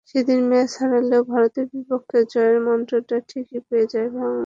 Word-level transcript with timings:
সেদিন 0.09 0.39
ম্যাচ 0.49 0.71
হারলেও 0.79 1.21
ভারতের 1.25 1.65
বিপক্ষে 1.73 2.19
জয়ের 2.33 2.59
মন্ত্রটা 2.67 3.17
ঠিকই 3.29 3.59
পেয়ে 3.67 3.87
যায় 3.93 4.09
বাংলাদেশ। 4.11 4.39